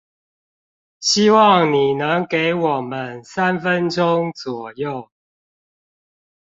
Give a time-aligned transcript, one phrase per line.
[0.99, 5.11] 希望你能給我們三分鐘左右